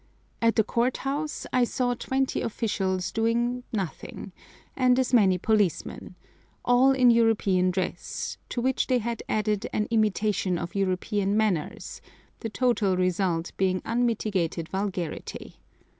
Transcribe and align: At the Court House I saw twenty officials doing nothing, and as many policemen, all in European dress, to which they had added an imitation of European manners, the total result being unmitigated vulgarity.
At 0.41 0.55
the 0.55 0.63
Court 0.63 0.97
House 1.05 1.45
I 1.53 1.63
saw 1.63 1.93
twenty 1.93 2.41
officials 2.41 3.11
doing 3.11 3.61
nothing, 3.71 4.31
and 4.75 4.97
as 4.97 5.13
many 5.13 5.37
policemen, 5.37 6.15
all 6.65 6.91
in 6.91 7.11
European 7.11 7.69
dress, 7.69 8.39
to 8.49 8.61
which 8.61 8.87
they 8.87 8.97
had 8.97 9.21
added 9.29 9.67
an 9.71 9.87
imitation 9.91 10.57
of 10.57 10.73
European 10.73 11.37
manners, 11.37 12.01
the 12.39 12.49
total 12.49 12.97
result 12.97 13.51
being 13.57 13.79
unmitigated 13.85 14.69
vulgarity. 14.69 15.61